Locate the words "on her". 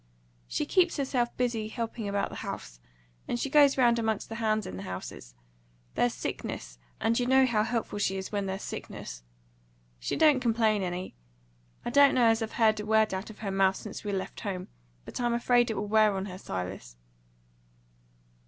16.15-16.39